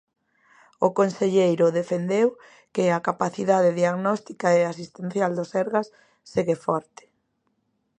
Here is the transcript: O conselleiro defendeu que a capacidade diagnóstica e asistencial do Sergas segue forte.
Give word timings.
O 0.87 0.89
conselleiro 0.99 1.75
defendeu 1.79 2.27
que 2.73 2.83
a 2.97 3.03
capacidade 3.09 3.71
diagnóstica 3.81 4.47
e 4.59 4.61
asistencial 4.63 5.31
do 5.35 5.45
Sergas 5.53 5.87
segue 6.31 6.55
forte. 6.65 7.03